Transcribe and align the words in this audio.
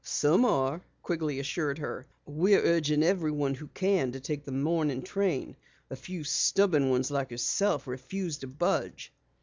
"Some 0.03 0.45
are," 0.45 0.81
Quigley 1.03 1.39
assured 1.39 1.77
her. 1.77 2.07
"We're 2.25 2.63
urging 2.63 3.03
everyone 3.03 3.53
who 3.53 3.67
can 3.67 4.13
to 4.13 4.19
take 4.19 4.43
the 4.45 4.51
morning 4.51 5.03
train. 5.03 5.55
A 5.91 5.95
few 5.95 6.23
stubborn 6.23 6.89
ones 6.89 7.11
like 7.11 7.29
yourself 7.29 7.85
refuse 7.85 8.39
to 8.39 8.47
budge." 8.47 9.13